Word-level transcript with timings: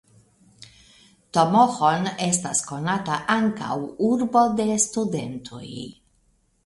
Tomohon 1.37 2.09
estas 2.27 2.63
konata 2.71 3.19
ankaŭ 3.37 3.77
"urbo 4.09 4.45
de 4.61 4.67
studentoj". 4.87 5.67